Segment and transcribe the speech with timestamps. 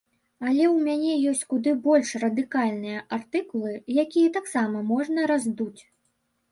[0.47, 3.77] Але ў мяне ёсць куды больш радыкальныя артыкулы,
[4.07, 5.81] якія таксама можна раздуць.